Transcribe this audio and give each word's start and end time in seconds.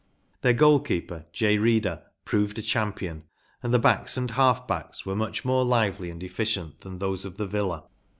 Their 0.41 0.53
goal 0.53 0.79
keeper, 0.79 1.27
J. 1.31 1.59
Reader, 1.59 2.01
proved 2.25 2.57
a 2.57 2.63
champion; 2.63 3.25
and 3.61 3.71
the 3.71 3.77
backs 3.77 4.17
and 4.17 4.31
half 4.31 4.67
backs 4.67 5.05
were 5.05 5.15
much 5.15 5.45
more 5.45 5.63
lively 5.63 6.09
and 6.09 6.23
efficient 6.23 6.81
than 6.81 6.97
those 6.97 7.23
of 7.23 7.37
the 7.37 7.45
Villa. 7.45 7.83